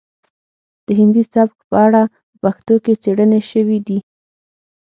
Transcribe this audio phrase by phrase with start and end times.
[0.85, 3.99] د هندي سبک په اړه په پښتو کې څیړنې شوي دي